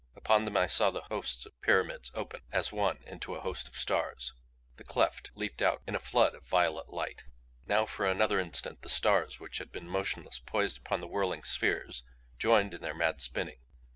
[0.15, 3.67] Upon them I saw the hosts of the pyramids open as one into a host
[3.67, 4.33] of stars.
[4.77, 7.25] The cleft leaped out in a flood of violet light.
[7.67, 12.01] Now for another instant the stars which had been motionless, poised upon the whirling spheres,
[12.39, 13.59] joined in their mad spinning.